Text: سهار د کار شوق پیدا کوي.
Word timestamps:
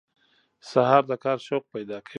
سهار 0.69 1.03
د 1.09 1.11
کار 1.23 1.37
شوق 1.47 1.63
پیدا 1.75 1.97
کوي. 2.05 2.09